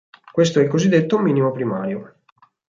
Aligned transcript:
Questo 0.31 0.59
è 0.59 0.63
il 0.63 0.67
cosiddetto 0.67 1.19
"minimo 1.19 1.51
primario". 1.51 2.15